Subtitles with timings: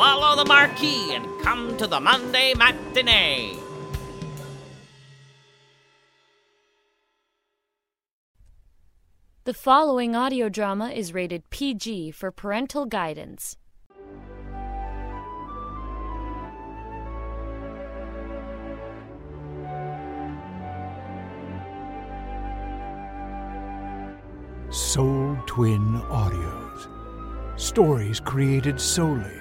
[0.00, 3.54] follow the marquee and come to the Monday matinee.
[9.44, 13.58] The following audio drama is rated PG for parental guidance.
[24.70, 26.88] Sole Twin Audios.
[27.60, 29.39] Stories created solely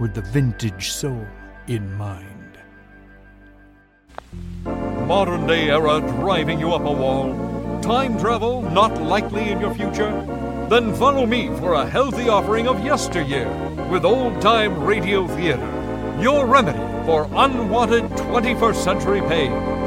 [0.00, 1.26] with the vintage soul
[1.66, 2.58] in mind.
[5.06, 7.80] Modern day era driving you up a wall?
[7.82, 10.10] Time travel not likely in your future?
[10.70, 13.48] Then follow me for a healthy offering of yesteryear
[13.90, 15.68] with old time radio theater,
[16.20, 19.79] your remedy for unwanted 21st century pains.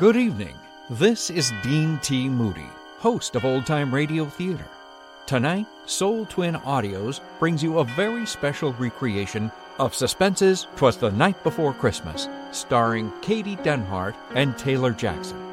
[0.00, 0.56] Good evening.
[0.88, 2.26] This is Dean T.
[2.26, 2.70] Moody,
[3.00, 4.64] host of Old Time Radio Theater.
[5.26, 11.44] Tonight, Sole Twin Audios brings you a very special recreation of Suspense's Twas the Night
[11.44, 15.49] Before Christmas, starring Katie Denhart and Taylor Jackson.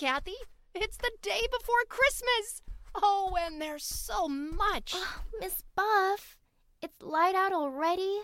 [0.00, 0.36] Kathy.
[0.74, 2.62] It's the day before Christmas.
[2.94, 4.94] Oh, and there's so much.
[4.96, 6.38] Ah, Miss Buff,
[6.80, 8.20] it's light out already.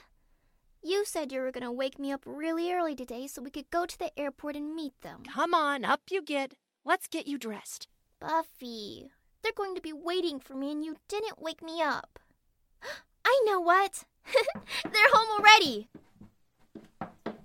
[0.82, 3.68] You said you were going to wake me up really early today so we could
[3.70, 5.24] go to the airport and meet them.
[5.34, 6.54] Come on, up you get.
[6.82, 7.88] Let's get you dressed.
[8.20, 9.10] Buffy,
[9.42, 12.18] they're going to be waiting for me and you didn't wake me up.
[13.26, 14.04] I know what.
[14.82, 15.88] they're home already.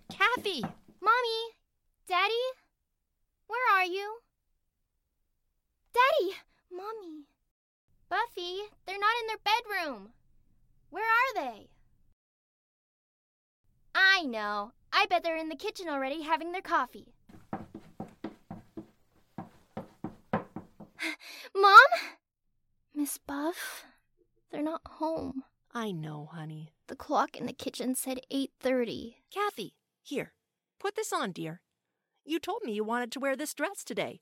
[0.09, 0.61] Kathy,
[1.01, 1.41] Mommy,
[2.07, 2.45] Daddy,
[3.51, 4.20] where are you?
[6.21, 6.35] Daddy,
[6.71, 7.25] Mommy,
[8.09, 10.09] Buffy, they're not in their bedroom.
[10.89, 11.69] Where are they?
[13.95, 14.73] I know.
[14.93, 17.13] I bet they're in the kitchen already having their coffee.
[21.55, 21.77] Mom?
[22.93, 23.85] Miss Buff,
[24.51, 25.43] they're not home.
[25.73, 26.73] I know, honey.
[26.87, 29.15] The clock in the kitchen said 8:30.
[29.33, 30.33] Kathy, here,
[30.79, 31.61] put this on, dear.
[32.25, 34.21] You told me you wanted to wear this dress today.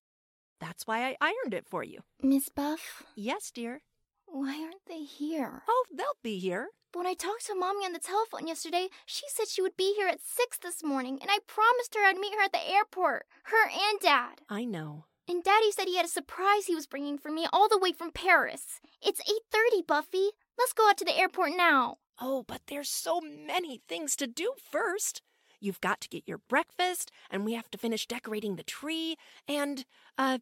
[0.59, 1.99] That's why I ironed it for you.
[2.21, 3.81] Miss Buff, Yes, dear.
[4.25, 5.63] why aren't they here?
[5.67, 6.69] Oh, they'll be here.
[6.91, 9.93] But When I talked to Mommy on the telephone yesterday, she said she would be
[9.95, 13.25] here at 6 this morning, and I promised her I'd meet her at the airport.
[13.43, 14.41] Her and Dad.
[14.49, 15.05] I know.
[15.27, 17.91] And Daddy said he had a surprise he was bringing for me all the way
[17.91, 18.79] from Paris.
[19.01, 20.31] It's 8:30, Buffy.
[20.57, 21.97] Let's go out to the airport now.
[22.19, 25.21] Oh, but there's so many things to do first.
[25.59, 29.85] You've got to get your breakfast, and we have to finish decorating the tree, and,
[30.17, 30.39] uh,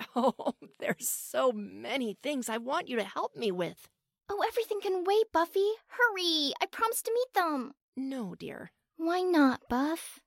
[0.16, 3.88] oh, there's so many things I want you to help me with.
[4.28, 5.68] Oh, everything can wait, Buffy.
[5.88, 6.52] Hurry.
[6.60, 7.72] I promised to meet them.
[7.96, 8.72] No, dear.
[8.96, 10.20] Why not, Buff?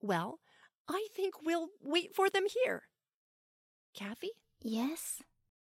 [0.00, 0.38] Well,
[0.88, 2.84] I think we'll wait for them here.
[3.94, 4.30] Kathy,
[4.62, 5.22] Yes?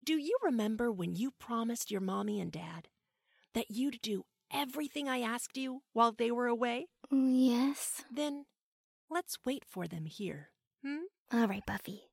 [0.04, 2.88] do you remember when you promised your mommy and dad
[3.54, 6.88] that you'd do everything I asked you while they were away?
[7.12, 8.04] Yes.
[8.12, 8.46] Then
[9.10, 10.50] let's wait for them here.
[10.86, 11.06] Hmm?
[11.34, 12.04] All right, Buffy.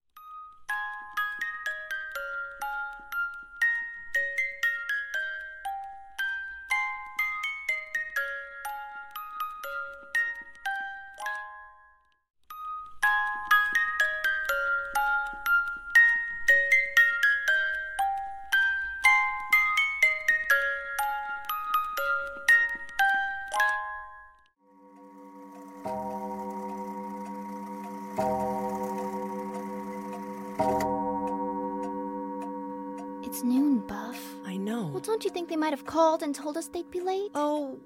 [35.65, 37.31] Might have called and told us they'd be late?
[37.35, 37.81] Oh,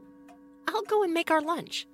[0.67, 1.87] I'll go and make our lunch.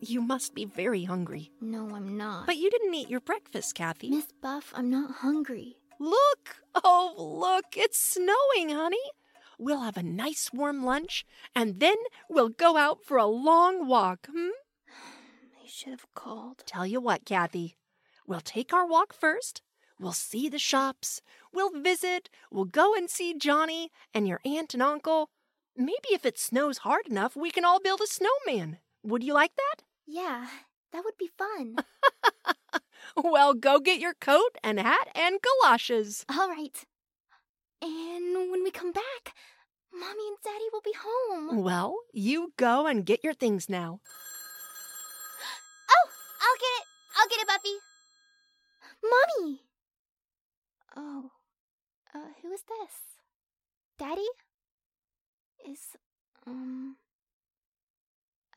[0.00, 1.52] You must be very hungry.
[1.60, 2.46] No, I'm not.
[2.46, 4.10] But you didn't eat your breakfast, Kathy.
[4.10, 5.76] Miss Buff, I'm not hungry.
[6.00, 6.56] Look!
[6.74, 7.76] Oh, look!
[7.76, 8.96] It's snowing, honey.
[9.60, 11.24] We'll have a nice warm lunch,
[11.54, 11.96] and then
[12.28, 14.48] we'll go out for a long walk, hmm?
[15.62, 16.64] They should have called.
[16.66, 17.76] Tell you what, Kathy.
[18.26, 19.62] We'll take our walk first.
[20.00, 21.20] We'll see the shops.
[21.52, 22.30] We'll visit.
[22.50, 25.30] We'll go and see Johnny and your aunt and uncle.
[25.76, 28.78] Maybe if it snows hard enough, we can all build a snowman.
[29.02, 29.84] Would you like that?
[30.06, 30.46] Yeah,
[30.92, 31.76] that would be fun.
[33.16, 36.24] Well, go get your coat and hat and galoshes.
[36.28, 36.84] All right.
[37.82, 39.34] And when we come back,
[39.92, 41.62] Mommy and Daddy will be home.
[41.62, 44.00] Well, you go and get your things now.
[45.90, 46.10] Oh,
[46.42, 46.86] I'll get it.
[47.18, 47.76] I'll get it, Buffy.
[49.02, 49.60] Mommy.
[51.00, 51.30] Oh,
[52.12, 52.92] uh, who is this?
[54.00, 54.26] Daddy?
[55.64, 55.96] Is,
[56.44, 56.96] um.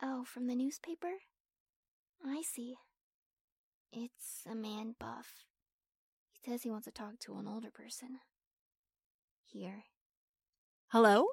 [0.02, 1.12] Oh, from the newspaper?
[2.26, 2.74] I see.
[3.92, 5.44] It's a man buff.
[6.32, 8.18] He says he wants to talk to an older person.
[9.44, 9.84] Here.
[10.88, 11.26] Hello?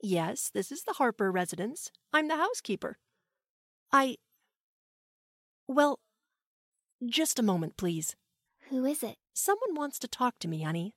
[0.00, 1.90] Yes, this is the Harper residence.
[2.14, 2.96] I'm the housekeeper.
[3.92, 4.16] I.
[5.68, 5.98] Well,
[7.04, 8.16] just a moment, please.
[8.70, 9.16] Who is it?
[9.34, 10.94] Someone wants to talk to me, honey.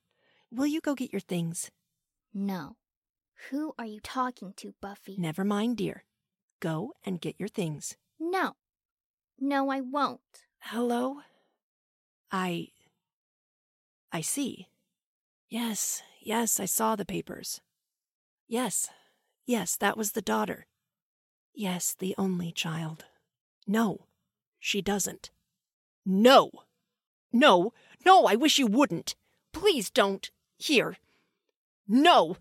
[0.50, 1.70] Will you go get your things?
[2.32, 2.76] No.
[3.50, 5.16] Who are you talking to, Buffy?
[5.18, 6.04] Never mind, dear.
[6.60, 7.96] Go and get your things.
[8.18, 8.54] No.
[9.38, 10.20] No, I won't.
[10.60, 11.18] Hello?
[12.32, 12.68] I.
[14.10, 14.68] I see.
[15.48, 17.60] Yes, yes, I saw the papers.
[18.46, 18.88] Yes,
[19.46, 20.66] yes, that was the daughter.
[21.54, 23.04] Yes, the only child.
[23.66, 24.06] No,
[24.58, 25.30] she doesn't.
[26.04, 26.50] No!
[27.32, 27.72] No,
[28.04, 29.14] no, I wish you wouldn't.
[29.52, 30.30] Please don't.
[30.56, 30.96] Here.
[31.86, 32.36] No!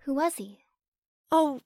[0.00, 0.60] Who was he?
[1.32, 1.60] Oh,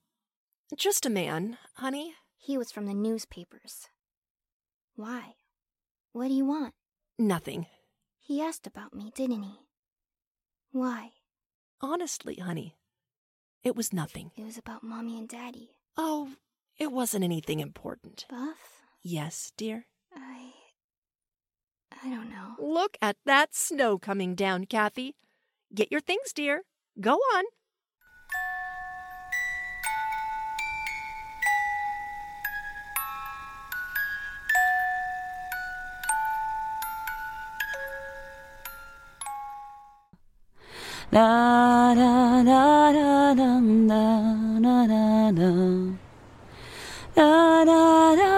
[0.76, 2.14] just a man, honey.
[2.36, 3.88] He was from the newspapers.
[4.96, 5.34] Why?
[6.12, 6.74] What do you want?
[7.18, 7.66] Nothing.
[8.18, 9.58] He asked about me, didn't he?
[10.72, 11.10] Why?
[11.80, 12.76] Honestly, honey,
[13.62, 14.30] it was nothing.
[14.36, 15.70] It was about Mommy and Daddy.
[15.96, 16.30] Oh,
[16.78, 18.24] it wasn't anything important.
[18.30, 18.82] Buff?
[19.02, 19.86] Yes, dear?
[22.02, 22.06] I.
[22.06, 22.54] I don't know.
[22.58, 25.14] Look at that snow coming down, Kathy.
[25.74, 26.62] Get your things, dear.
[27.00, 27.44] Go on.
[41.12, 44.04] La la la la la la
[44.60, 45.96] la la la.
[47.16, 48.29] La la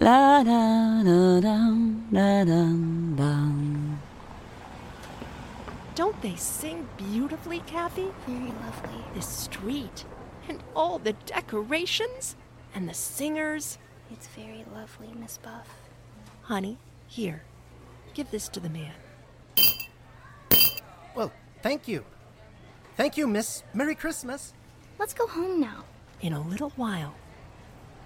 [0.00, 1.74] La la la la
[2.12, 2.62] la la
[3.18, 3.50] la.
[5.96, 8.06] Don't they sing beautifully, Kathy?
[8.24, 9.04] Very lovely.
[9.14, 10.04] This street
[10.48, 12.36] and all the decorations
[12.76, 13.78] and the singers.
[14.12, 15.68] It's very lovely, Miss Buff.
[16.42, 16.78] Honey,
[17.08, 17.42] here.
[18.14, 18.94] Give this to the man.
[21.16, 22.04] Well, thank you.
[22.96, 23.64] Thank you, Miss.
[23.74, 24.52] Merry Christmas.
[24.96, 25.84] Let's go home now.
[26.20, 27.14] In a little while.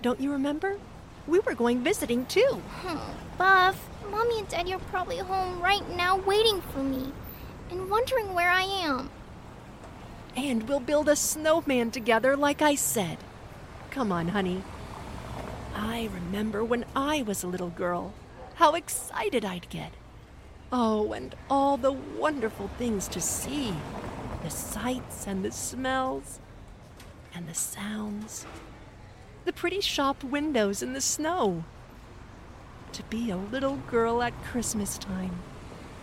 [0.01, 0.79] Don't you remember?
[1.27, 2.61] We were going visiting too.
[2.83, 2.99] Hmm.
[3.39, 7.13] Buff, Mommy and Daddy are probably home right now waiting for me
[7.71, 9.11] and wondering where I am.
[10.37, 13.19] And we'll build a snowman together, like I said.
[13.91, 14.63] Come on, honey.
[15.75, 18.15] I remember when I was a little girl,
[18.55, 19.93] how excited I'd get.
[20.71, 23.75] Oh, and all the wonderful things to see
[24.43, 26.41] the sights and the smells
[27.35, 28.47] and the sounds,
[29.45, 31.65] the pretty shop windows in the snow.
[32.93, 35.41] To be a little girl at Christmas time,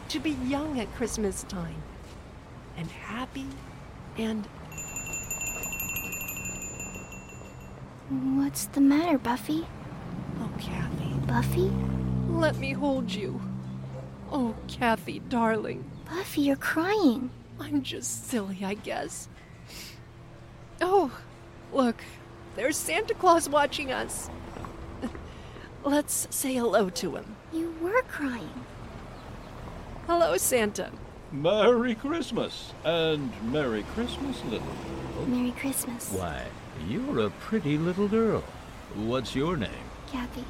[0.09, 1.83] to be young at Christmas time,
[2.75, 3.45] and happy
[4.18, 4.47] and
[8.09, 9.68] What's the matter, Buffy?
[10.39, 11.71] oh, Kathy, Buffy?
[12.28, 13.40] let me hold you.
[14.31, 15.83] Oh, Kathy, darling.
[16.06, 17.30] Buffy, you're crying.
[17.59, 19.28] I'm just silly, I guess.
[20.81, 21.11] Oh,
[21.71, 22.04] look,
[22.56, 24.29] there's Santa Claus watching us.
[25.83, 27.35] Let's say hello to him.
[27.53, 28.65] You were crying.
[30.07, 30.91] Hello, Santa.
[31.31, 34.65] Merry Christmas, and Merry Christmas, little
[35.15, 35.25] girl.
[35.27, 36.09] Merry Christmas.
[36.11, 36.44] Why,
[36.87, 38.44] you're a pretty little girl.
[38.95, 39.69] What's your name?
[40.11, 40.44] Kathy,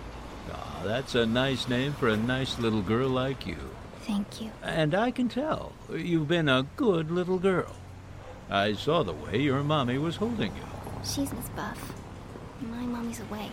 [0.52, 3.58] Ah, that's a nice name for a nice little girl like you.
[4.04, 4.50] thank you.
[4.64, 7.76] And I can tell you've been a good little girl.
[8.50, 10.64] I saw the way your mommy was holding you.
[11.04, 11.94] She's Miss Buff.
[12.62, 13.50] My mommy's away.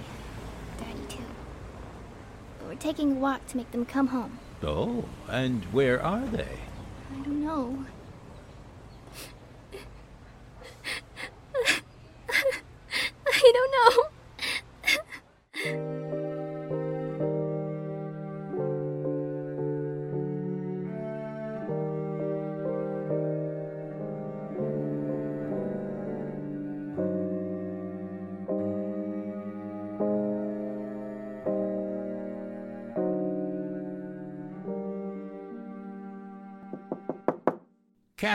[0.79, 1.23] Daddy, too.
[2.59, 4.39] But we're taking a walk to make them come home.
[4.63, 6.59] Oh, and where are they?
[7.13, 7.85] I don't know.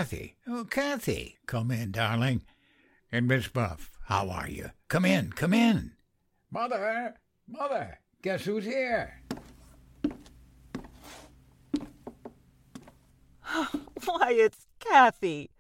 [0.01, 0.35] Kathy.
[0.47, 1.37] Oh, Kathy.
[1.45, 2.41] Come in, darling.
[3.11, 4.71] And Miss Buff, how are you?
[4.87, 5.91] Come in, come in.
[6.49, 7.17] Mother!
[7.47, 7.99] Mother!
[8.23, 9.21] Guess who's here?
[13.45, 15.51] Why, it's Kathy.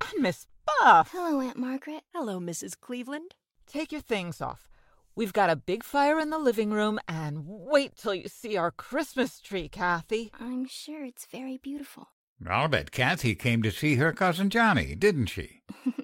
[0.00, 1.12] And Miss Buff.
[1.12, 2.02] Hello, Aunt Margaret.
[2.12, 2.72] Hello, Mrs.
[2.80, 3.36] Cleveland.
[3.68, 4.68] Take your things off.
[5.14, 8.72] We've got a big fire in the living room, and wait till you see our
[8.72, 10.32] Christmas tree, Kathy.
[10.40, 12.08] I'm sure it's very beautiful.
[12.46, 15.62] I'll bet Kathy came to see her cousin Johnny, didn't she?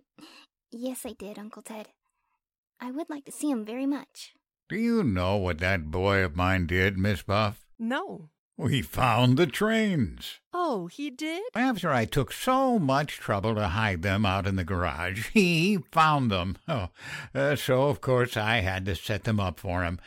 [0.77, 1.91] Yes, I did, Uncle Ted.
[2.81, 4.33] I would like to see him very much.
[4.69, 7.65] Do you know what that boy of mine did, Miss Buff?
[7.79, 8.31] No.
[8.57, 10.41] We found the trains.
[10.53, 11.45] Oh, he did?
[11.55, 16.33] After I took so much trouble to hide them out in the garage, he found
[16.33, 16.57] them.
[16.67, 16.89] Oh,
[17.33, 20.01] uh, so of course I had to set them up for him.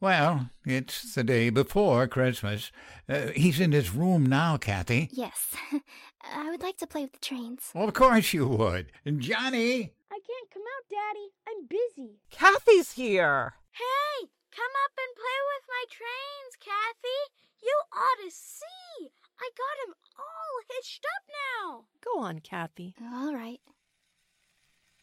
[0.00, 2.72] Well, it's the day before Christmas.
[3.06, 5.10] Uh, he's in his room now, Kathy.
[5.12, 5.54] Yes.
[6.22, 7.70] I would like to play with the trains.
[7.74, 8.92] Well, of course you would.
[9.18, 9.92] Johnny!
[10.10, 11.28] I can't come out, Daddy.
[11.46, 12.18] I'm busy.
[12.30, 13.54] Kathy's here.
[13.72, 17.20] Hey, come up and play with my trains, Kathy.
[17.62, 19.10] You ought to see.
[19.38, 21.84] I got him all hitched up now.
[22.02, 22.94] Go on, Kathy.
[23.02, 23.60] All right.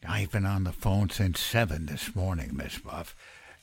[0.06, 3.14] I've been on the phone since seven this morning, Miss Buff.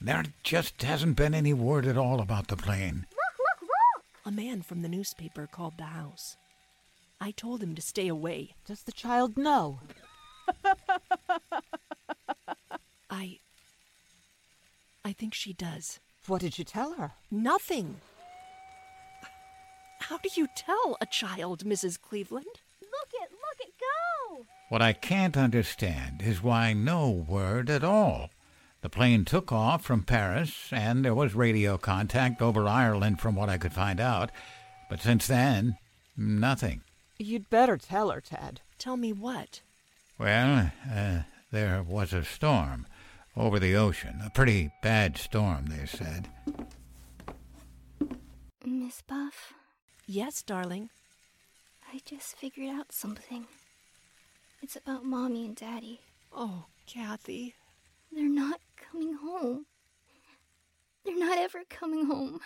[0.02, 3.06] There just hasn't been any word at all about the plane.
[3.10, 4.04] Look, look, look!
[4.26, 6.38] A man from the newspaper called the house.
[7.20, 8.56] I told him to stay away.
[8.68, 9.80] Does the child know?
[13.10, 13.40] I.
[15.04, 16.00] I think she does.
[16.28, 17.14] What did you tell her?
[17.32, 18.02] Nothing.
[20.00, 22.00] How do you tell a child, Mrs.
[22.00, 22.46] Cleveland?
[22.82, 24.46] Look it, look it go!
[24.70, 28.30] What I can't understand is why no word at all.
[28.86, 33.50] The plane took off from Paris, and there was radio contact over Ireland from what
[33.50, 34.30] I could find out.
[34.92, 35.80] But since then,
[36.16, 36.82] nothing.
[37.18, 38.62] You'd better tell her, Ted.
[38.78, 39.62] Tell me what?
[40.20, 42.86] Well, uh, there was a storm
[43.36, 44.22] over the ocean.
[44.24, 46.30] A pretty bad storm, they said.
[48.64, 49.52] Miss Buff,
[50.06, 50.92] Yes, darling.
[51.92, 53.48] I just figured out something.
[54.62, 56.02] It's about Mommy and Daddy.
[56.32, 57.56] Oh, Kathy.
[58.12, 58.62] They're not
[58.92, 59.66] coming home.
[61.06, 62.40] They're not ever coming home.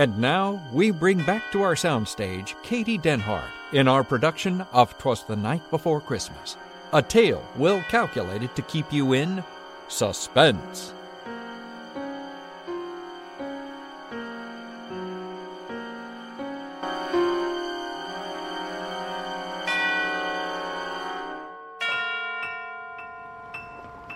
[0.00, 5.24] And now we bring back to our soundstage Katie Denhart in our production of Twas
[5.24, 6.56] the Night Before Christmas,
[6.94, 9.44] a tale well calculated to keep you in
[9.88, 10.94] suspense.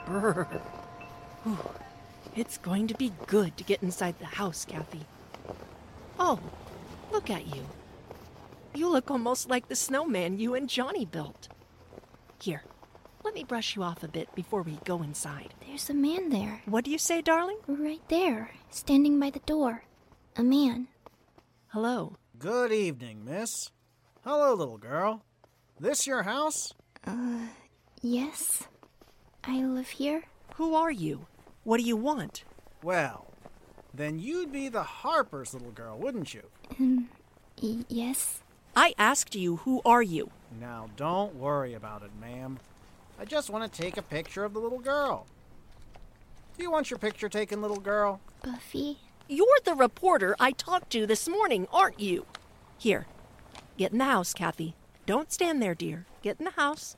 [0.06, 0.44] Brr.
[1.42, 1.58] Whew.
[2.34, 5.04] It's going to be good to get inside the house, Kathy.
[6.34, 6.40] Oh,
[7.12, 7.62] look at you.
[8.74, 11.48] You look almost like the snowman you and Johnny built.
[12.42, 12.64] Here,
[13.22, 15.54] let me brush you off a bit before we go inside.
[15.64, 16.62] There's a man there.
[16.66, 17.58] What do you say, darling?
[17.68, 19.84] Right there, standing by the door.
[20.36, 20.88] A man.
[21.68, 22.16] Hello.
[22.36, 23.70] Good evening, miss.
[24.24, 25.22] Hello, little girl.
[25.78, 26.74] This your house?
[27.06, 27.46] Uh,
[28.02, 28.64] yes.
[29.44, 30.24] I live here.
[30.56, 31.26] Who are you?
[31.62, 32.42] What do you want?
[32.82, 33.33] Well,
[33.96, 36.42] then you'd be the Harper's little girl, wouldn't you?
[36.78, 37.08] Um,
[37.62, 38.40] y- yes.
[38.76, 40.30] I asked you, who are you?
[40.60, 42.58] Now, don't worry about it, ma'am.
[43.20, 45.26] I just want to take a picture of the little girl.
[46.56, 48.20] Do you want your picture taken, little girl?
[48.42, 48.98] Buffy.
[49.28, 52.26] You're the reporter I talked to this morning, aren't you?
[52.76, 53.06] Here,
[53.78, 54.74] get in the house, Kathy.
[55.06, 56.06] Don't stand there, dear.
[56.22, 56.96] Get in the house.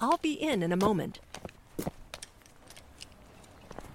[0.00, 1.20] I'll be in in a moment.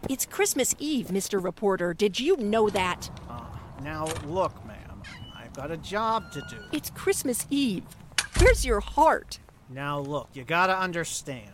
[0.09, 1.43] It's Christmas Eve, Mr.
[1.43, 1.93] Reporter.
[1.93, 3.09] Did you know that?
[3.29, 3.41] Uh,
[3.83, 5.01] now, look, ma'am.
[5.35, 6.57] I've got a job to do.
[6.71, 7.83] It's Christmas Eve.
[8.39, 9.39] Where's your heart?
[9.69, 11.51] Now, look, you gotta understand.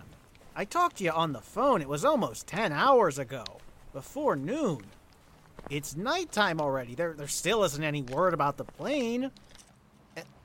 [0.55, 1.81] I talked to you on the phone.
[1.81, 3.43] It was almost 10 hours ago,
[3.91, 4.83] before noon.
[5.69, 6.93] It's nighttime already.
[6.93, 9.31] There, there still isn't any word about the plane.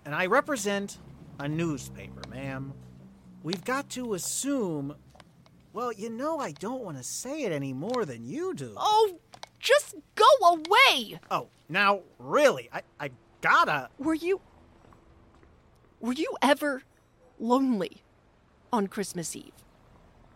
[0.04, 0.96] And I represent
[1.38, 2.72] a newspaper, ma'am.
[3.42, 4.94] We've got to assume.
[5.78, 8.74] Well, you know, I don't want to say it any more than you do.
[8.76, 9.20] Oh,
[9.60, 11.20] just go away!
[11.30, 13.10] Oh, now, really, I, I
[13.42, 13.88] gotta.
[13.96, 14.40] Were you.
[16.00, 16.82] Were you ever
[17.38, 17.98] lonely
[18.72, 19.52] on Christmas Eve?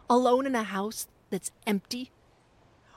[0.08, 2.12] Alone in a house that's empty?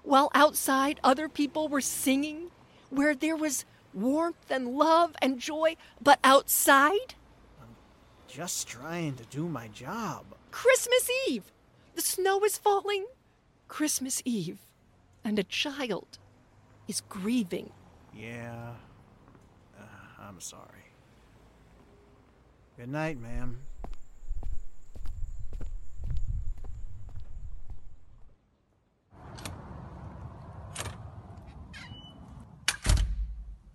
[0.03, 2.51] While outside other people were singing?
[2.91, 7.15] Where there was warmth and love and joy, but outside?
[7.59, 7.75] I'm
[8.27, 10.25] just trying to do my job.
[10.51, 11.51] Christmas Eve!
[11.95, 13.05] The snow is falling.
[13.69, 14.59] Christmas Eve.
[15.23, 16.19] And a child
[16.87, 17.71] is grieving.
[18.13, 18.73] Yeah.
[19.79, 19.83] Uh,
[20.19, 20.91] I'm sorry.
[22.77, 23.57] Good night, ma'am.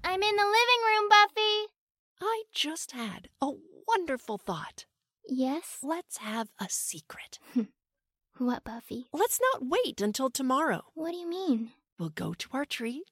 [0.04, 1.72] I'm in the living room, Buffy.
[2.20, 3.50] I just had a
[3.88, 4.84] wonderful thought.
[5.26, 5.78] Yes?
[5.82, 7.38] Let's have a secret.
[8.40, 9.04] What, Buffy?
[9.12, 10.84] Let's not wait until tomorrow.
[10.94, 11.72] What do you mean?
[11.98, 13.04] We'll go to our tree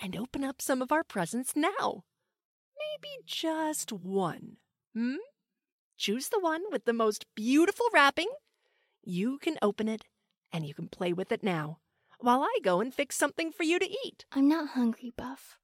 [0.00, 2.04] and open up some of our presents now.
[2.78, 4.56] Maybe just one.
[4.94, 5.16] Hmm?
[5.98, 8.30] Choose the one with the most beautiful wrapping.
[9.04, 10.06] You can open it
[10.50, 11.80] and you can play with it now
[12.18, 14.24] while I go and fix something for you to eat.
[14.32, 15.58] I'm not hungry, Buff.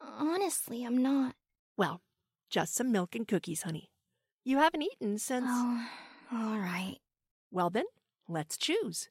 [0.00, 1.34] Honestly, I'm not.
[1.76, 2.00] Well,
[2.48, 3.90] just some milk and cookies, honey.
[4.44, 5.44] You haven't eaten since.
[5.46, 5.86] Oh,
[6.32, 6.96] all right.
[7.50, 7.84] Well, then,
[8.28, 9.08] let's choose.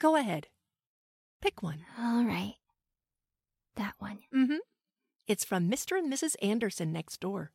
[0.00, 0.48] Go ahead.
[1.40, 1.84] Pick one.
[1.98, 2.54] All right.
[3.76, 4.18] That one.
[4.34, 4.56] Mm hmm.
[5.26, 5.98] It's from Mr.
[5.98, 6.34] and Mrs.
[6.42, 7.52] Anderson next door.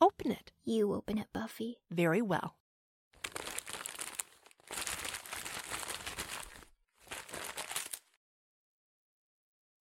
[0.00, 0.52] Open it.
[0.64, 1.78] You open it, Buffy.
[1.90, 2.56] Very well.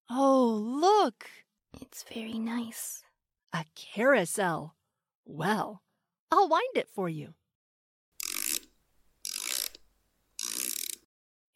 [0.09, 1.27] Oh, look!
[1.81, 3.03] It's very nice.
[3.51, 4.75] A carousel.
[5.25, 5.81] Well,
[6.31, 7.33] I'll wind it for you.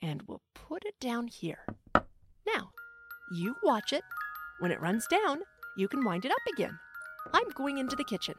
[0.01, 1.65] And we'll put it down here.
[2.46, 2.72] Now,
[3.34, 4.03] you watch it.
[4.60, 5.41] When it runs down,
[5.77, 6.77] you can wind it up again.
[7.34, 8.36] I'm going into the kitchen.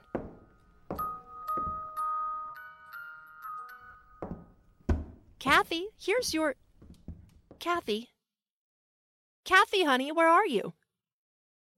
[5.38, 6.56] Kathy, here's your.
[7.58, 8.08] Kathy.
[9.44, 10.74] Kathy, honey, where are you?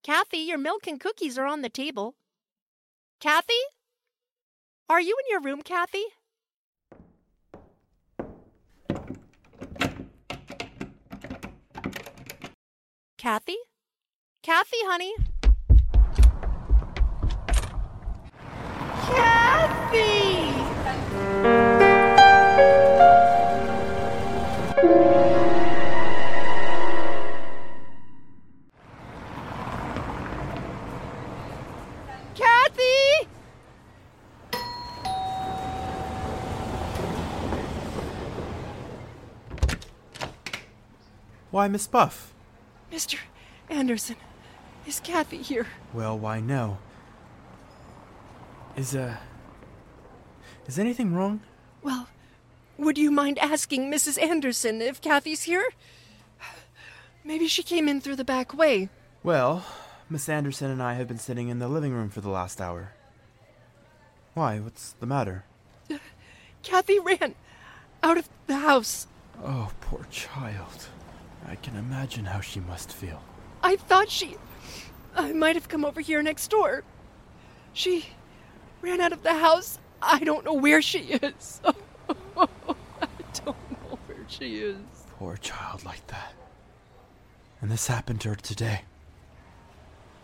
[0.03, 2.17] Kathy, your milk and cookies are on the table.
[3.21, 3.55] Kathy?
[4.89, 6.05] Are you in your room, Kathy?
[13.23, 13.57] Kathy?
[14.43, 15.15] Kathy, honey?
[19.07, 20.51] Kathy!
[32.35, 33.29] Kathy!
[41.53, 42.32] Why, Miss Buff?
[42.93, 43.19] Mr.
[43.71, 44.17] Anderson,
[44.87, 45.67] is Kathy here?
[45.95, 46.77] Well, why no.
[48.77, 49.17] Is, uh.
[50.67, 51.41] Is anything wrong?
[51.83, 52.09] Well,
[52.77, 54.23] would you mind asking Mrs.
[54.23, 55.65] Anderson if Kathy's here?
[57.25, 58.91] Maybe she came in through the back way.
[59.23, 59.65] Well,
[60.11, 62.93] Miss Anderson and I have been sitting in the living room for the last hour.
[64.35, 65.45] Why, what's the matter?
[66.63, 67.35] Kathy ran
[68.03, 69.07] out of the house.
[69.43, 70.89] Oh, poor child.
[71.47, 73.23] I can imagine how she must feel.
[73.63, 74.37] I thought she.
[75.15, 76.85] I might have come over here next door.
[77.73, 78.07] She
[78.81, 79.79] ran out of the house.
[80.01, 81.61] I don't know where she is.
[82.37, 82.47] I
[83.45, 84.77] don't know where she is.
[85.19, 86.33] Poor child like that.
[87.61, 88.83] And this happened to her today.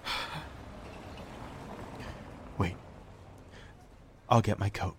[2.58, 2.74] Wait.
[4.28, 4.96] I'll get my coat.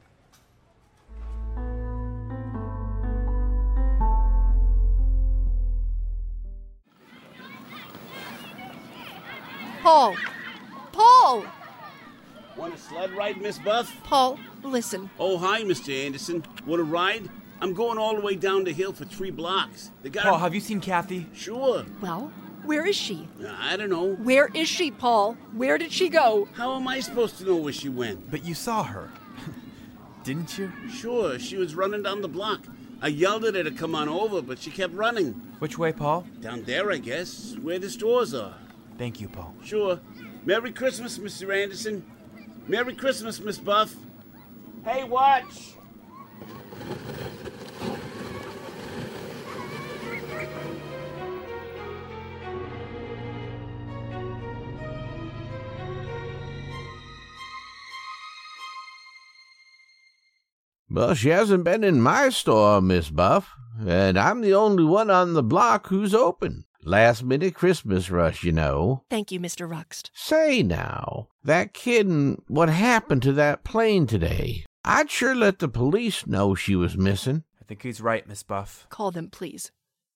[9.89, 10.15] Paul!
[10.91, 11.45] Paul!
[12.55, 13.91] Want a sled ride, Miss Buff?
[14.03, 15.09] Paul, listen.
[15.19, 16.05] Oh, hi, Mr.
[16.05, 16.43] Anderson.
[16.67, 17.27] Want a ride?
[17.59, 19.89] I'm going all the way down the hill for three blocks.
[20.03, 20.25] They got.
[20.25, 21.25] Paul, have you seen Kathy?
[21.33, 21.87] Sure.
[22.01, 22.31] Well,
[22.65, 23.27] where is she?
[23.43, 24.13] Uh, I don't know.
[24.13, 25.33] Where is she, Paul?
[25.53, 26.47] Where did she go?
[26.53, 28.29] How am I supposed to know where she went?
[28.29, 29.09] But you saw her.
[30.23, 30.71] Didn't you?
[30.87, 32.61] Sure, she was running down the block.
[33.01, 35.31] I yelled at her to come on over, but she kept running.
[35.57, 36.27] Which way, Paul?
[36.41, 38.53] Down there, I guess, where the stores are.
[38.99, 39.55] Thank you, Paul.
[39.63, 40.01] Sure.
[40.43, 41.55] Merry Christmas, Mr.
[41.55, 42.05] Anderson.
[42.67, 43.95] Merry Christmas, Miss Buff.
[44.83, 45.75] Hey, watch!
[60.89, 63.49] Well, she hasn't been in my store, Miss Buff,
[63.87, 66.65] and I'm the only one on the block who's open.
[66.89, 69.03] Last minute Christmas rush, you know.
[69.11, 69.69] Thank you, Mr.
[69.69, 70.09] Ruxt.
[70.11, 74.65] Say now, that kid and what happened to that plane today?
[74.83, 77.43] I'd sure let the police know she was missing.
[77.61, 78.87] I think he's right, Miss Buff.
[78.89, 79.71] Call them, please.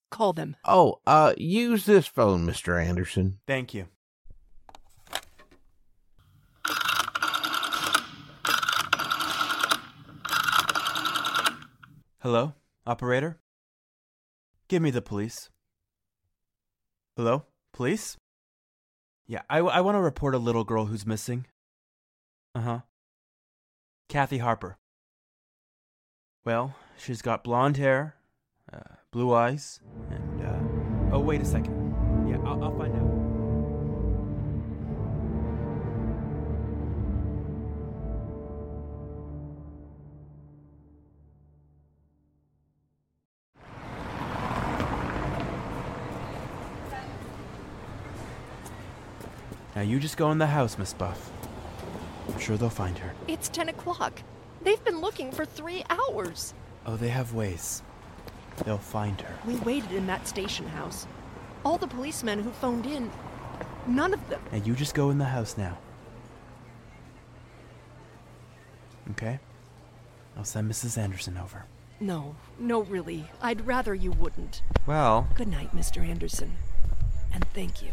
[0.10, 0.56] Call them.
[0.66, 2.84] Oh, uh, use this phone, Mr.
[2.84, 3.38] Anderson.
[3.46, 3.90] Thank you.
[12.22, 12.54] Hello?
[12.88, 13.38] Operator?
[14.68, 15.52] Give me the police.
[17.16, 17.46] Hello?
[17.74, 18.18] Police?
[19.28, 21.46] Yeah, I, I want to report a little girl who's missing.
[22.56, 22.80] Uh huh.
[24.10, 24.78] Kathy Harper.
[26.44, 28.16] Well, she's got blonde hair,
[28.72, 31.16] uh, blue eyes, and, uh.
[31.16, 31.96] Oh, wait a second.
[32.28, 33.13] Yeah, I'll, I'll find out.
[49.76, 51.32] Now you just go in the house, Miss Buff.
[52.28, 53.14] I'm sure they'll find her.
[53.28, 54.22] It's 10 o'clock.
[54.62, 56.54] They've been looking for three hours.
[56.86, 57.82] Oh, they have ways.
[58.66, 59.36] They'll find her.
[59.46, 61.08] We waited in that station house.
[61.66, 63.12] All the policemen who phoned in,
[63.88, 64.42] none of them.
[64.52, 65.78] And you just go in the house now.
[69.12, 69.40] Okay?
[70.38, 70.98] I'll send Mrs.
[70.98, 71.66] Anderson over.
[72.00, 73.26] No, no, really.
[73.42, 74.62] I'd rather you wouldn't.
[74.86, 76.06] Well, Good night, Mr.
[76.06, 76.54] Anderson.
[77.34, 77.92] And thank you.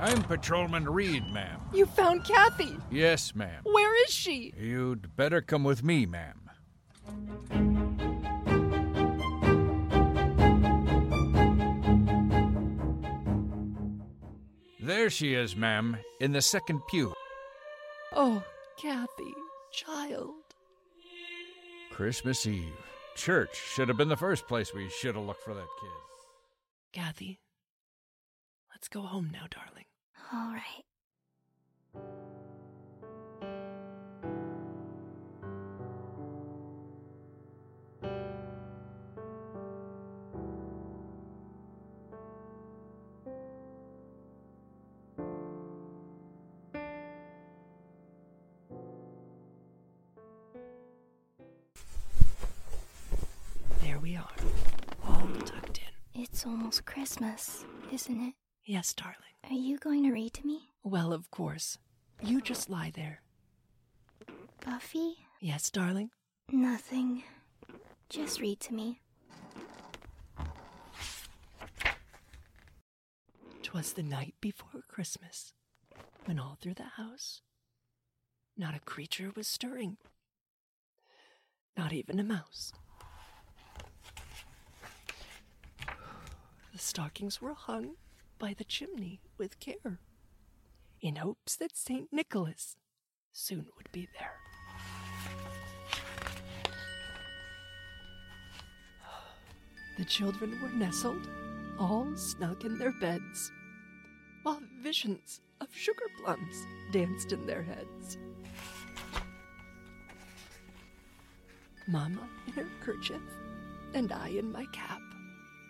[0.00, 1.60] I'm Patrolman Reed, ma'am.
[1.72, 2.76] You found Kathy.
[2.90, 3.62] Yes, ma'am.
[3.64, 4.52] Where is she?
[4.58, 6.50] You'd better come with me, ma'am.
[14.80, 17.12] There she is, ma'am, in the second pew.
[18.12, 18.42] Oh,
[18.78, 19.07] Kathy.
[21.98, 22.76] Christmas Eve.
[23.16, 25.90] Church should have been the first place we should have looked for that kid.
[26.92, 27.40] Kathy,
[28.72, 29.86] let's go home now, darling.
[30.32, 30.84] All right.
[56.38, 58.34] It's almost Christmas, isn't it?
[58.64, 59.34] Yes, darling.
[59.50, 60.70] Are you going to read to me?
[60.84, 61.78] Well, of course.
[62.22, 63.22] You just lie there.
[64.64, 65.16] Buffy?
[65.40, 66.10] Yes, darling?
[66.52, 67.24] Nothing.
[68.08, 69.00] Just read to me.
[73.64, 75.54] 'Twas the night before Christmas,
[76.24, 77.42] when all through the house
[78.56, 79.96] not a creature was stirring,
[81.76, 82.72] not even a mouse.
[86.72, 87.96] The stockings were hung
[88.38, 89.98] by the chimney with care,
[91.00, 92.12] in hopes that St.
[92.12, 92.76] Nicholas
[93.32, 94.34] soon would be there.
[99.96, 101.28] The children were nestled,
[101.78, 103.50] all snug in their beds,
[104.44, 108.18] while visions of sugar plums danced in their heads.
[111.88, 113.22] Mamma in her kerchief
[113.94, 115.00] and I in my cap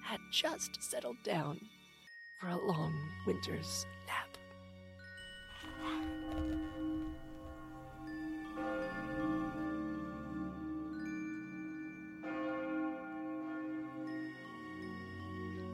[0.09, 1.61] had just settled down
[2.41, 2.95] for a long
[3.27, 4.39] winter's nap.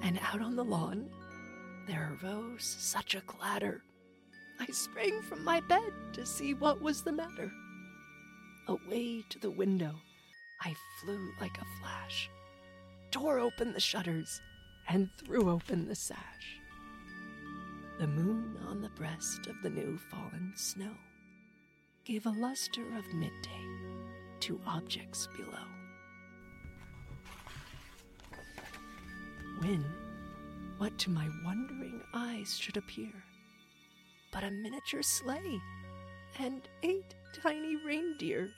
[0.03, 1.09] And out on the lawn,
[1.87, 3.85] there arose such a clatter.
[4.59, 7.53] I sprang from my bed to see what was the matter.
[8.67, 9.95] Away to the window,
[10.61, 12.29] I flew like a flash,
[13.15, 14.43] tore open the shutters,
[14.89, 16.59] and threw open the sash.
[18.01, 20.97] The moon on the breast of the new fallen snow
[22.05, 23.65] gave a luster of midday
[24.41, 25.69] to objects below.
[29.61, 29.85] When,
[30.79, 33.13] what to my wondering eyes should appear
[34.33, 35.61] but a miniature sleigh
[36.41, 38.51] and eight tiny reindeer.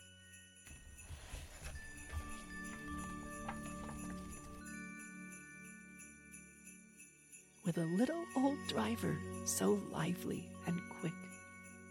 [7.67, 11.13] With a little old driver so lively and quick,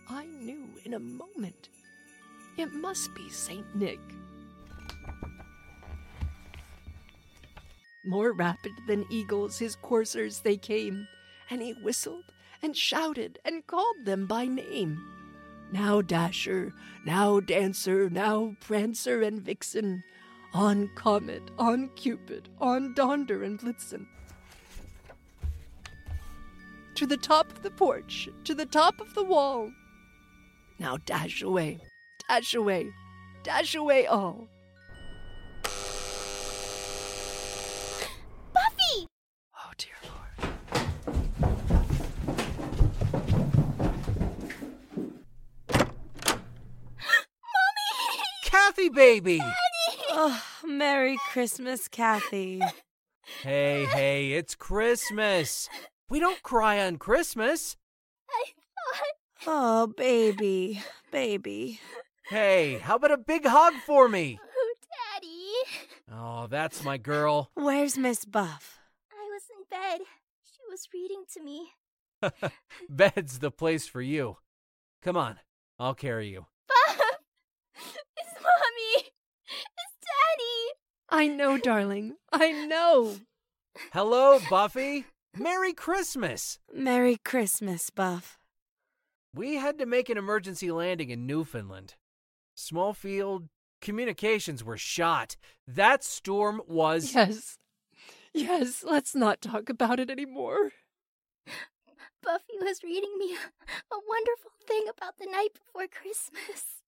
[0.07, 1.67] I knew in a moment
[2.57, 3.99] it must be Saint Nick.
[8.05, 11.09] More rapid than eagles, his coursers they came,
[11.49, 15.03] and he whistled and shouted and called them by name.
[15.73, 16.71] Now Dasher,
[17.05, 20.05] now Dancer, now Prancer and Vixen,
[20.53, 24.07] on Comet, on Cupid, on Donder and Blitzen.
[26.95, 29.69] To the top of the porch, to the top of the wall.
[30.79, 31.79] Now dash away,
[32.27, 32.89] dash away,
[33.43, 34.47] dash away all.
[38.53, 39.07] Buffy!
[39.55, 40.53] Oh, dear Lord.
[47.51, 48.19] Mommy!
[48.43, 49.41] Kathy, baby!
[50.11, 52.61] Oh, Merry Christmas, Kathy.
[53.41, 55.67] Hey, hey, it's Christmas.
[56.09, 57.77] We don't cry on Christmas.
[59.47, 61.79] Oh, baby, baby.
[62.29, 64.39] Hey, how about a big hug for me?
[64.41, 64.73] Oh,
[65.13, 65.53] Daddy.
[66.11, 67.51] Oh, that's my girl.
[67.53, 68.79] Where's Miss Buff?
[69.11, 70.01] I was in bed.
[70.43, 71.73] She was reading to me.
[72.89, 74.37] Bed's the place for you.
[75.03, 75.37] Come on,
[75.77, 76.47] I'll carry you.
[76.67, 77.01] Buff!
[78.17, 79.09] It's Mommy!
[79.45, 80.73] It's Daddy!
[81.09, 82.15] I know, darling.
[82.31, 83.17] I know.
[83.93, 85.05] Hello, Buffy.
[85.37, 86.59] Merry Christmas.
[86.73, 88.39] Merry Christmas, Buff.
[89.33, 91.95] We had to make an emergency landing in Newfoundland.
[92.55, 93.49] Small field
[93.81, 95.35] communications were shot.
[95.67, 97.13] That storm was.
[97.13, 97.57] Yes.
[98.33, 100.71] Yes, let's not talk about it anymore.
[102.23, 106.81] Buffy was reading me a, a wonderful thing about the night before Christmas.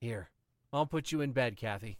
[0.00, 0.30] Here,
[0.72, 1.98] I'll put you in bed, Kathy.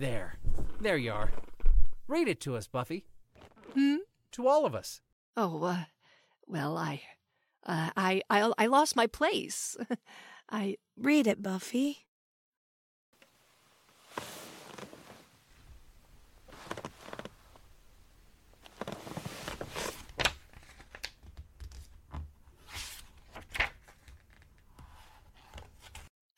[0.00, 0.34] There.
[0.80, 1.30] There you are.
[2.08, 3.04] Read it to us, Buffy.
[3.74, 3.96] Hmm?
[4.32, 5.00] To all of us.
[5.36, 5.84] Oh, uh,
[6.46, 7.02] well, I,
[7.64, 9.76] uh, I, I, I lost my place.
[10.50, 12.06] I read it, Buffy.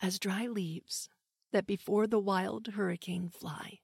[0.04, 1.08] as dry leaves
[1.52, 3.78] that before the wild hurricane fly.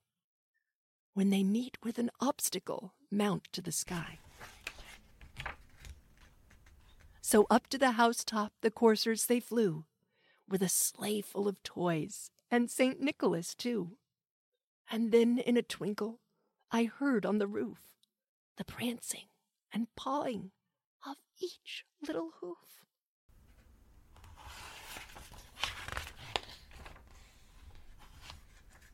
[1.13, 4.19] When they meet with an obstacle, mount to the sky.
[7.21, 9.85] So up to the housetop the coursers they flew,
[10.47, 12.99] with a sleigh full of toys, and St.
[12.99, 13.97] Nicholas too.
[14.91, 16.19] And then in a twinkle
[16.71, 17.97] I heard on the roof
[18.57, 19.27] the prancing
[19.73, 20.51] and pawing
[21.07, 22.83] of each little hoof.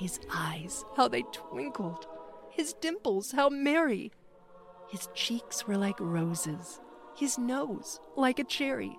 [0.00, 2.06] His eyes, how they twinkled,
[2.48, 4.10] his dimples, how merry.
[4.88, 6.80] His cheeks were like roses,
[7.14, 8.98] his nose like a cherry.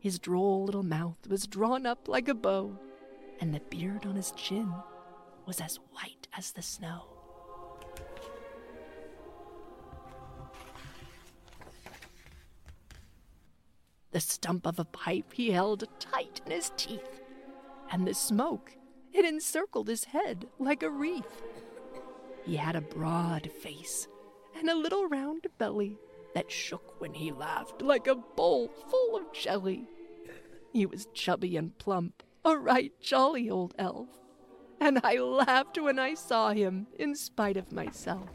[0.00, 2.76] His droll little mouth was drawn up like a bow,
[3.40, 4.74] and the beard on his chin
[5.46, 7.04] was as white as the snow.
[14.10, 17.20] The stump of a pipe he held tight in his teeth,
[17.92, 18.72] and the smoke,
[19.18, 21.42] it encircled his head like a wreath.
[22.44, 24.06] He had a broad face
[24.56, 25.98] and a little round belly
[26.34, 29.88] that shook when he laughed like a bowl full of jelly.
[30.72, 34.08] He was chubby and plump, a right jolly old elf,
[34.78, 38.30] and I laughed when I saw him in spite of myself.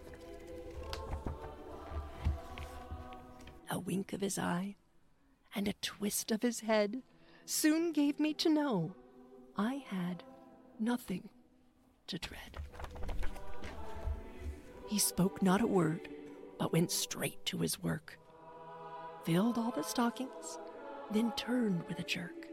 [3.70, 4.76] A wink of his eye
[5.56, 7.04] and a twist of his head
[7.46, 8.96] soon gave me to know
[9.56, 10.24] I had
[10.80, 11.30] nothing
[12.08, 12.58] to dread.
[14.88, 16.10] He spoke not a word,
[16.60, 18.20] but went straight to his work,
[19.26, 20.60] filled all the stockings,
[21.12, 22.48] then turned with a jerk,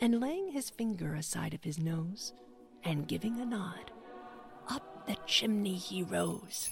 [0.00, 2.32] and laying his finger aside of his nose,
[2.84, 3.90] and giving a nod,
[4.68, 6.70] up the chimney he rose.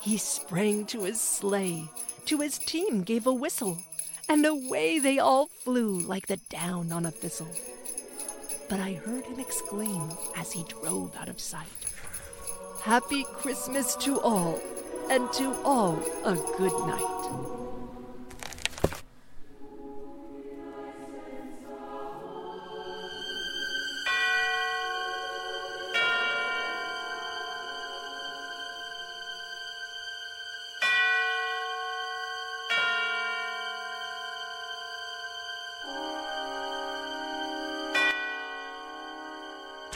[0.00, 1.88] He sprang to his sleigh,
[2.26, 3.78] to his team gave a whistle,
[4.28, 7.48] and away they all flew like the down on a thistle.
[8.72, 11.66] But I heard him exclaim as he drove out of sight
[12.80, 14.58] Happy Christmas to all,
[15.10, 17.61] and to all a good night.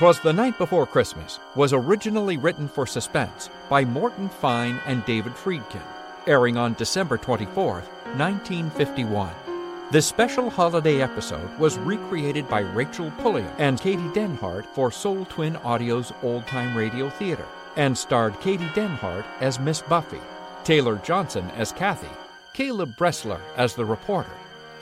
[0.06, 5.32] 'Twas the Night Before Christmas was originally written for suspense by Morton Fine and David
[5.32, 5.82] Friedkin,
[6.28, 7.82] airing on December 24,
[8.14, 9.32] 1951.
[9.90, 15.56] This special holiday episode was recreated by Rachel Pulliam and Katie Denhart for Sole Twin
[15.64, 20.20] Audio's Old Time Radio Theater and starred Katie Denhart as Miss Buffy,
[20.62, 22.06] Taylor Johnson as Kathy,
[22.52, 24.30] Caleb Bressler as the reporter,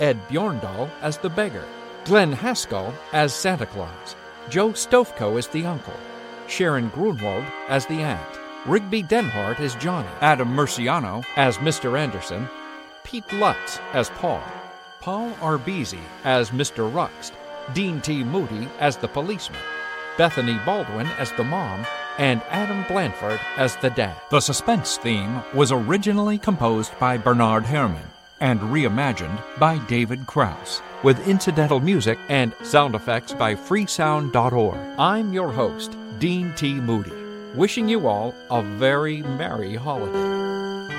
[0.00, 1.64] Ed Bjorndal as the beggar,
[2.04, 4.16] Glenn Haskell as Santa Claus,
[4.50, 5.94] Joe Stofko as the uncle,
[6.46, 11.98] Sharon Grunwald as the aunt, Rigby Denhart as Johnny, Adam Murciano as Mr.
[11.98, 12.48] Anderson,
[13.04, 14.42] Pete Lutz as Paul,
[15.00, 16.90] Paul Arbezi as Mr.
[16.90, 17.32] Ruxt,
[17.72, 18.24] Dean T.
[18.24, 19.60] Moody as the policeman,
[20.16, 21.84] Bethany Baldwin as the mom,
[22.18, 24.16] and Adam Blanford as the dad.
[24.30, 28.08] The suspense theme was originally composed by Bernard Herrmann
[28.40, 34.78] and reimagined by David Krause, with incidental music and sound effects by freesound.org.
[34.98, 36.74] I'm your host, Dean T.
[36.74, 37.12] Moody,
[37.54, 40.93] wishing you all a very merry holiday.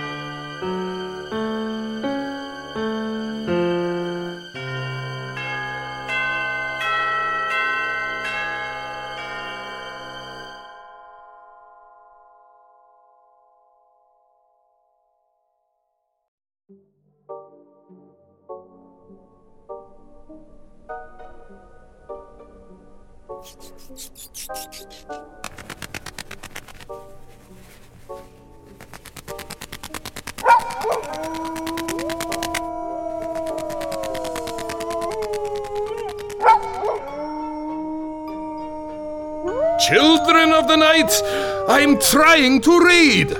[39.88, 41.22] Children of the night,
[41.68, 43.38] I'm trying to read.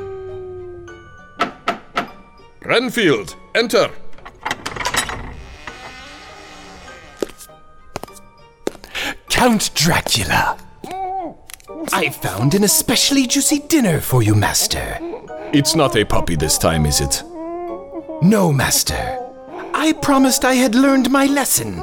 [2.62, 3.90] Renfield, enter.
[9.46, 10.58] Count Dracula.
[11.94, 14.98] I found an especially juicy dinner for you, Master.
[15.54, 17.22] It's not a puppy this time, is it?
[18.24, 19.20] No, Master.
[19.72, 21.80] I promised I had learned my lesson.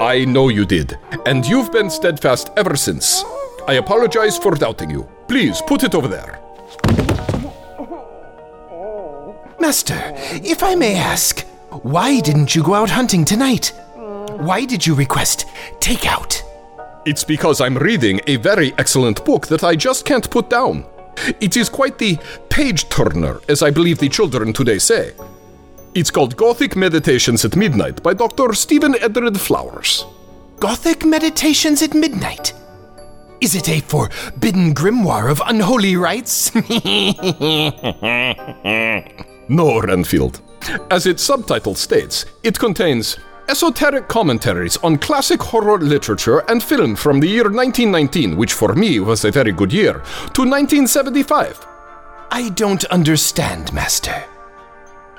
[0.00, 3.24] I know you did, and you've been steadfast ever since.
[3.66, 5.08] I apologize for doubting you.
[5.26, 6.38] Please put it over there.
[9.58, 10.12] Master,
[10.44, 11.44] if I may ask,
[11.82, 13.72] why didn't you go out hunting tonight?
[13.96, 15.46] Why did you request
[15.80, 16.42] takeout?
[17.04, 20.86] It's because I'm reading a very excellent book that I just can't put down.
[21.40, 25.12] It is quite the page turner, as I believe the children today say.
[25.94, 28.52] It's called Gothic Meditations at Midnight by Dr.
[28.54, 30.06] Stephen Edred Flowers.
[30.60, 32.52] Gothic Meditations at Midnight?
[33.40, 36.54] Is it a forbidden grimoire of unholy rites?
[39.48, 40.40] no, Renfield.
[40.90, 47.20] As its subtitle states, it contains esoteric commentaries on classic horror literature and film from
[47.20, 49.94] the year 1919, which for me was a very good year,
[50.32, 51.66] to 1975.
[52.30, 54.24] I don't understand, Master.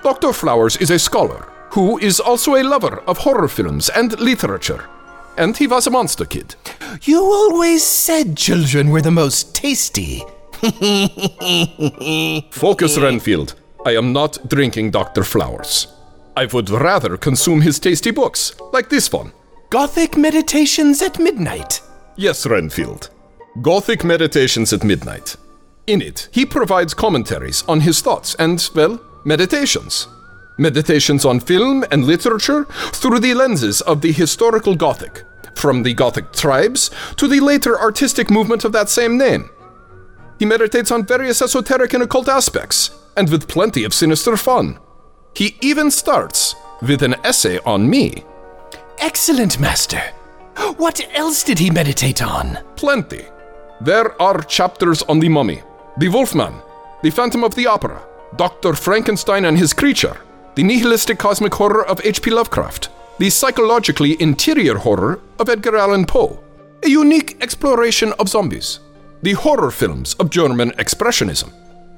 [0.04, 0.34] Dr.
[0.34, 4.90] Flowers is a scholar who is also a lover of horror films and literature.
[5.38, 6.56] And he was a monster kid.
[7.02, 10.24] You always said children were the most tasty.
[12.52, 13.56] Focus, Renfield.
[13.86, 15.24] I am not drinking Dr.
[15.24, 15.88] Flowers.
[16.36, 19.32] I would rather consume his tasty books, like this one.
[19.70, 21.82] Gothic Meditations at Midnight.
[22.16, 23.12] Yes, Renfield.
[23.62, 25.36] Gothic Meditations at Midnight.
[25.86, 30.08] In it, he provides commentaries on his thoughts and, well, meditations.
[30.58, 36.34] Meditations on film and literature through the lenses of the historical Gothic, from the Gothic
[36.34, 39.52] tribes to the later artistic movement of that same name.
[40.40, 44.80] He meditates on various esoteric and occult aspects, and with plenty of sinister fun.
[45.36, 48.24] He even starts with an essay on me.
[49.00, 50.02] Excellent, Master.
[50.78, 52.60] What else did he meditate on?
[52.76, 53.26] Plenty.
[53.82, 55.62] There are chapters on the mummy,
[55.98, 56.56] the Wolfman,
[57.04, 58.02] the Phantom of the Opera,
[58.38, 58.74] Dr.
[58.74, 60.18] Frankenstein and his creature,
[60.56, 62.32] the nihilistic cosmic horror of H.P.
[62.32, 62.90] Lovecraft,
[63.20, 66.42] the psychologically interior horror of Edgar Allan Poe,
[66.84, 68.80] a unique exploration of zombies,
[69.22, 71.52] the horror films of German Expressionism,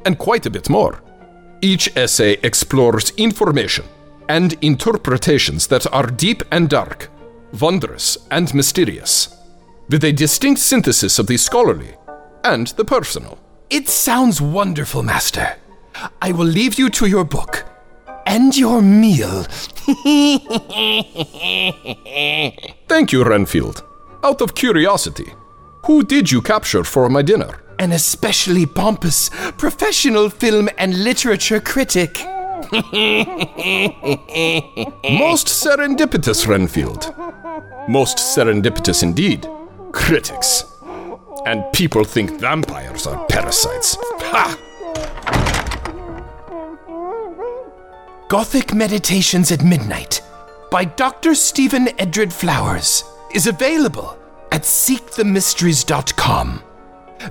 [0.05, 1.01] and quite a bit more.
[1.61, 3.85] Each essay explores information
[4.29, 7.09] and interpretations that are deep and dark,
[7.59, 9.35] wondrous and mysterious,
[9.89, 11.95] with a distinct synthesis of the scholarly
[12.43, 13.39] and the personal.
[13.69, 15.57] It sounds wonderful, Master.
[16.21, 17.65] I will leave you to your book
[18.25, 19.43] and your meal.
[22.87, 23.83] Thank you, Renfield.
[24.23, 25.33] Out of curiosity,
[25.85, 27.61] who did you capture for my dinner?
[27.79, 32.17] An especially pompous professional film and literature critic.
[35.03, 37.13] Most serendipitous, Renfield.
[37.87, 39.47] Most serendipitous indeed.
[39.91, 40.65] Critics.
[41.45, 43.95] And people think vampires are parasites.
[44.01, 44.57] Ha!
[48.27, 50.21] Gothic Meditations at Midnight
[50.69, 51.35] by Dr.
[51.35, 53.03] Stephen Edred Flowers
[53.33, 54.17] is available
[54.51, 56.63] at seekthemysteries.com.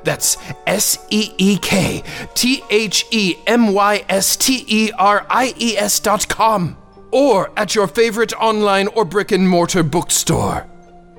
[0.05, 2.03] That's S E E K
[2.35, 6.77] T H E M Y S T E R I E S dot com.
[7.13, 10.67] Or at your favorite online or brick and mortar bookstore.